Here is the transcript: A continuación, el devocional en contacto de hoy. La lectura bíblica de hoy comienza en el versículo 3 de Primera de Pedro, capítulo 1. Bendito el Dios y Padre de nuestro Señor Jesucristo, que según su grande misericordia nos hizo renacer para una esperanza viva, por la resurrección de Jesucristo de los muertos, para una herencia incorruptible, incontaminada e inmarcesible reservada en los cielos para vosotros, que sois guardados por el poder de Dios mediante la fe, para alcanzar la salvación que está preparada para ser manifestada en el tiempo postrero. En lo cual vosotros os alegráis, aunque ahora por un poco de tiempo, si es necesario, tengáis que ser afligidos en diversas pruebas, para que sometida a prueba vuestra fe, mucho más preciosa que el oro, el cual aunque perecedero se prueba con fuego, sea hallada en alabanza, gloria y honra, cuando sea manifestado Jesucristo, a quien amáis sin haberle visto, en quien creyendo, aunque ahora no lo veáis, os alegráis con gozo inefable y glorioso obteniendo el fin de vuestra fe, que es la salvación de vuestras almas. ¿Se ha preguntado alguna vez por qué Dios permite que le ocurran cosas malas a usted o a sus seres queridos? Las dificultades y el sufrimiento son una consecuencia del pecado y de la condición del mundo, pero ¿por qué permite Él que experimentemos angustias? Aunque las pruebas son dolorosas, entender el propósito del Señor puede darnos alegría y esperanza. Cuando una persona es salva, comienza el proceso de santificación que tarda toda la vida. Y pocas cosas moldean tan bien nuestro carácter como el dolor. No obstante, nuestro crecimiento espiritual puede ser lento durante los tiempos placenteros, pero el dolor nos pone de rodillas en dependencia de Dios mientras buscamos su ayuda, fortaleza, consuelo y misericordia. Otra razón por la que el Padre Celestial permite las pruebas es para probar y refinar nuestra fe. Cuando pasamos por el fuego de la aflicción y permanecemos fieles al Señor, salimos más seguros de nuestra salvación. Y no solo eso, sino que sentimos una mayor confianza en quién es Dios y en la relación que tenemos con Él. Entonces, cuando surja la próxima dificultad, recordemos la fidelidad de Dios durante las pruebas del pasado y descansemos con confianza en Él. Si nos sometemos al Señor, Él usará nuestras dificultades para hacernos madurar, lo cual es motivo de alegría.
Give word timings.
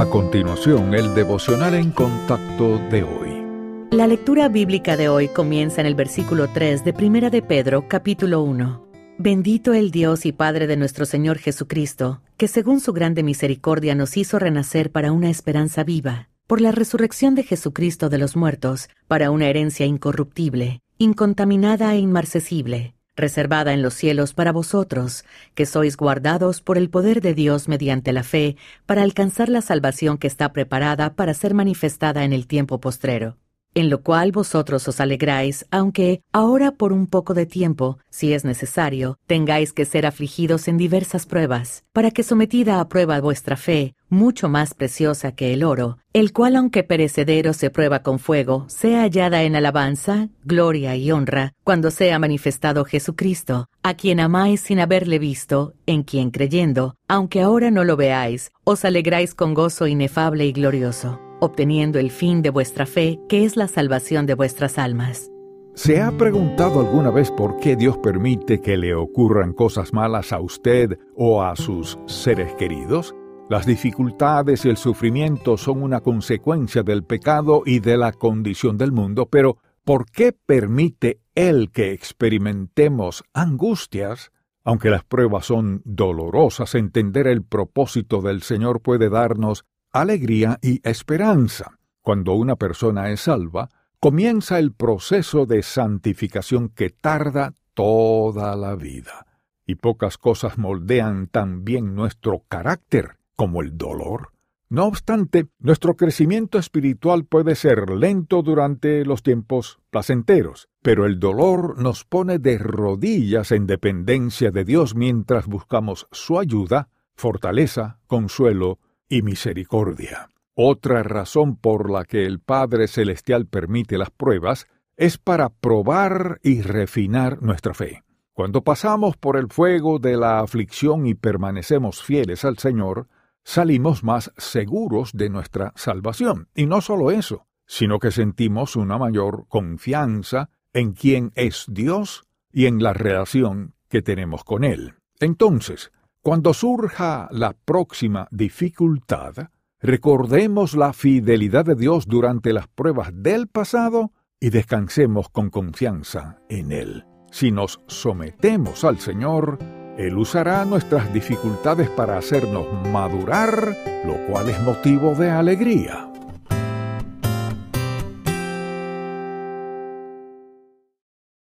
A 0.00 0.06
continuación, 0.06 0.94
el 0.94 1.14
devocional 1.14 1.74
en 1.74 1.90
contacto 1.90 2.78
de 2.90 3.02
hoy. 3.02 3.90
La 3.90 4.06
lectura 4.06 4.48
bíblica 4.48 4.96
de 4.96 5.10
hoy 5.10 5.28
comienza 5.28 5.82
en 5.82 5.86
el 5.86 5.94
versículo 5.94 6.48
3 6.48 6.86
de 6.86 6.94
Primera 6.94 7.28
de 7.28 7.42
Pedro, 7.42 7.86
capítulo 7.86 8.40
1. 8.40 8.82
Bendito 9.18 9.74
el 9.74 9.90
Dios 9.90 10.24
y 10.24 10.32
Padre 10.32 10.66
de 10.66 10.78
nuestro 10.78 11.04
Señor 11.04 11.36
Jesucristo, 11.36 12.22
que 12.38 12.48
según 12.48 12.80
su 12.80 12.94
grande 12.94 13.22
misericordia 13.22 13.94
nos 13.94 14.16
hizo 14.16 14.38
renacer 14.38 14.90
para 14.90 15.12
una 15.12 15.28
esperanza 15.28 15.84
viva, 15.84 16.30
por 16.46 16.62
la 16.62 16.72
resurrección 16.72 17.34
de 17.34 17.42
Jesucristo 17.42 18.08
de 18.08 18.16
los 18.16 18.36
muertos, 18.36 18.88
para 19.06 19.30
una 19.30 19.48
herencia 19.50 19.84
incorruptible, 19.84 20.80
incontaminada 20.96 21.92
e 21.94 21.98
inmarcesible 21.98 22.94
reservada 23.16 23.72
en 23.72 23.82
los 23.82 23.94
cielos 23.94 24.34
para 24.34 24.52
vosotros, 24.52 25.24
que 25.54 25.66
sois 25.66 25.96
guardados 25.96 26.60
por 26.60 26.78
el 26.78 26.90
poder 26.90 27.20
de 27.20 27.34
Dios 27.34 27.68
mediante 27.68 28.12
la 28.12 28.22
fe, 28.22 28.56
para 28.86 29.02
alcanzar 29.02 29.48
la 29.48 29.62
salvación 29.62 30.18
que 30.18 30.26
está 30.26 30.52
preparada 30.52 31.14
para 31.14 31.34
ser 31.34 31.54
manifestada 31.54 32.24
en 32.24 32.32
el 32.32 32.46
tiempo 32.46 32.80
postrero. 32.80 33.36
En 33.72 33.88
lo 33.88 34.02
cual 34.02 34.32
vosotros 34.32 34.88
os 34.88 35.00
alegráis, 35.00 35.64
aunque 35.70 36.22
ahora 36.32 36.72
por 36.72 36.92
un 36.92 37.06
poco 37.06 37.34
de 37.34 37.46
tiempo, 37.46 37.98
si 38.10 38.32
es 38.32 38.44
necesario, 38.44 39.16
tengáis 39.26 39.72
que 39.72 39.84
ser 39.84 40.06
afligidos 40.06 40.66
en 40.66 40.76
diversas 40.76 41.24
pruebas, 41.24 41.84
para 41.92 42.10
que 42.10 42.24
sometida 42.24 42.80
a 42.80 42.88
prueba 42.88 43.20
vuestra 43.20 43.56
fe, 43.56 43.94
mucho 44.10 44.48
más 44.48 44.74
preciosa 44.74 45.32
que 45.32 45.54
el 45.54 45.64
oro, 45.64 45.98
el 46.12 46.32
cual 46.32 46.56
aunque 46.56 46.82
perecedero 46.82 47.52
se 47.52 47.70
prueba 47.70 48.02
con 48.02 48.18
fuego, 48.18 48.66
sea 48.68 49.02
hallada 49.02 49.42
en 49.44 49.56
alabanza, 49.56 50.28
gloria 50.44 50.96
y 50.96 51.10
honra, 51.10 51.54
cuando 51.64 51.90
sea 51.90 52.18
manifestado 52.18 52.84
Jesucristo, 52.84 53.68
a 53.82 53.94
quien 53.94 54.20
amáis 54.20 54.60
sin 54.60 54.80
haberle 54.80 55.18
visto, 55.18 55.74
en 55.86 56.02
quien 56.02 56.30
creyendo, 56.30 56.96
aunque 57.08 57.40
ahora 57.40 57.70
no 57.70 57.84
lo 57.84 57.96
veáis, 57.96 58.50
os 58.64 58.84
alegráis 58.84 59.34
con 59.34 59.54
gozo 59.54 59.86
inefable 59.86 60.44
y 60.44 60.52
glorioso 60.52 61.20
obteniendo 61.40 61.98
el 61.98 62.10
fin 62.10 62.42
de 62.42 62.50
vuestra 62.50 62.86
fe, 62.86 63.18
que 63.28 63.44
es 63.44 63.56
la 63.56 63.66
salvación 63.66 64.26
de 64.26 64.34
vuestras 64.34 64.78
almas. 64.78 65.30
¿Se 65.74 66.00
ha 66.00 66.12
preguntado 66.12 66.80
alguna 66.80 67.10
vez 67.10 67.30
por 67.30 67.56
qué 67.58 67.76
Dios 67.76 67.96
permite 67.98 68.60
que 68.60 68.76
le 68.76 68.94
ocurran 68.94 69.52
cosas 69.52 69.92
malas 69.92 70.32
a 70.32 70.40
usted 70.40 70.98
o 71.16 71.42
a 71.42 71.56
sus 71.56 71.98
seres 72.06 72.52
queridos? 72.54 73.14
Las 73.50 73.66
dificultades 73.66 74.64
y 74.64 74.68
el 74.68 74.76
sufrimiento 74.76 75.56
son 75.56 75.82
una 75.82 76.02
consecuencia 76.02 76.84
del 76.84 77.02
pecado 77.02 77.62
y 77.66 77.80
de 77.80 77.96
la 77.96 78.12
condición 78.12 78.78
del 78.78 78.92
mundo, 78.92 79.26
pero 79.26 79.58
¿por 79.82 80.08
qué 80.08 80.30
permite 80.32 81.18
Él 81.34 81.72
que 81.72 81.90
experimentemos 81.90 83.24
angustias? 83.34 84.30
Aunque 84.62 84.88
las 84.88 85.02
pruebas 85.02 85.46
son 85.46 85.82
dolorosas, 85.84 86.76
entender 86.76 87.26
el 87.26 87.42
propósito 87.42 88.22
del 88.22 88.42
Señor 88.42 88.82
puede 88.82 89.10
darnos 89.10 89.64
alegría 89.90 90.60
y 90.62 90.80
esperanza. 90.88 91.76
Cuando 92.02 92.34
una 92.34 92.54
persona 92.54 93.10
es 93.10 93.22
salva, 93.22 93.68
comienza 93.98 94.60
el 94.60 94.72
proceso 94.74 95.44
de 95.44 95.64
santificación 95.64 96.68
que 96.68 96.90
tarda 96.90 97.54
toda 97.74 98.54
la 98.54 98.76
vida. 98.76 99.26
Y 99.66 99.74
pocas 99.74 100.18
cosas 100.18 100.56
moldean 100.56 101.26
tan 101.26 101.64
bien 101.64 101.96
nuestro 101.96 102.44
carácter 102.48 103.18
como 103.40 103.62
el 103.62 103.78
dolor. 103.78 104.32
No 104.68 104.84
obstante, 104.84 105.48
nuestro 105.60 105.96
crecimiento 105.96 106.58
espiritual 106.58 107.24
puede 107.24 107.54
ser 107.54 107.88
lento 107.88 108.42
durante 108.42 109.02
los 109.06 109.22
tiempos 109.22 109.78
placenteros, 109.88 110.68
pero 110.82 111.06
el 111.06 111.18
dolor 111.18 111.80
nos 111.80 112.04
pone 112.04 112.38
de 112.38 112.58
rodillas 112.58 113.50
en 113.50 113.66
dependencia 113.66 114.50
de 114.50 114.66
Dios 114.66 114.94
mientras 114.94 115.46
buscamos 115.46 116.06
su 116.12 116.38
ayuda, 116.38 116.90
fortaleza, 117.14 117.98
consuelo 118.06 118.78
y 119.08 119.22
misericordia. 119.22 120.28
Otra 120.54 121.02
razón 121.02 121.56
por 121.56 121.90
la 121.90 122.04
que 122.04 122.26
el 122.26 122.40
Padre 122.40 122.88
Celestial 122.88 123.46
permite 123.46 123.96
las 123.96 124.10
pruebas 124.10 124.66
es 124.98 125.16
para 125.16 125.48
probar 125.48 126.40
y 126.42 126.60
refinar 126.60 127.40
nuestra 127.40 127.72
fe. 127.72 128.02
Cuando 128.34 128.60
pasamos 128.60 129.16
por 129.16 129.38
el 129.38 129.48
fuego 129.48 129.98
de 129.98 130.18
la 130.18 130.40
aflicción 130.40 131.06
y 131.06 131.14
permanecemos 131.14 132.02
fieles 132.02 132.44
al 132.44 132.58
Señor, 132.58 133.08
salimos 133.44 134.04
más 134.04 134.32
seguros 134.36 135.12
de 135.12 135.30
nuestra 135.30 135.72
salvación. 135.76 136.48
Y 136.54 136.66
no 136.66 136.80
solo 136.80 137.10
eso, 137.10 137.46
sino 137.66 137.98
que 137.98 138.10
sentimos 138.10 138.76
una 138.76 138.98
mayor 138.98 139.46
confianza 139.48 140.50
en 140.72 140.92
quién 140.92 141.32
es 141.34 141.66
Dios 141.68 142.24
y 142.52 142.66
en 142.66 142.82
la 142.82 142.92
relación 142.92 143.74
que 143.88 144.02
tenemos 144.02 144.44
con 144.44 144.64
Él. 144.64 144.94
Entonces, 145.20 145.92
cuando 146.22 146.52
surja 146.52 147.28
la 147.30 147.52
próxima 147.52 148.28
dificultad, 148.30 149.50
recordemos 149.80 150.74
la 150.74 150.92
fidelidad 150.92 151.64
de 151.64 151.74
Dios 151.74 152.06
durante 152.06 152.52
las 152.52 152.68
pruebas 152.68 153.10
del 153.12 153.48
pasado 153.48 154.12
y 154.38 154.50
descansemos 154.50 155.28
con 155.28 155.50
confianza 155.50 156.38
en 156.48 156.72
Él. 156.72 157.04
Si 157.30 157.52
nos 157.52 157.80
sometemos 157.86 158.84
al 158.84 158.98
Señor, 158.98 159.58
Él 159.96 160.16
usará 160.16 160.64
nuestras 160.64 161.12
dificultades 161.12 161.88
para 161.90 162.16
hacernos 162.16 162.66
madurar, 162.90 163.76
lo 164.04 164.14
cual 164.26 164.48
es 164.48 164.60
motivo 164.62 165.14
de 165.14 165.30
alegría. 165.30 166.09